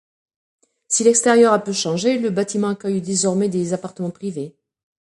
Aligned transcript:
Si 0.87 1.03
l'extérieur 1.03 1.53
a 1.53 1.59
peu 1.59 1.73
changé, 1.73 2.17
le 2.17 2.31
bâtiment 2.31 2.69
accueille 2.69 3.03
désormais 3.03 3.49
des 3.49 3.73
appartements 3.73 4.09
privés. 4.09 4.55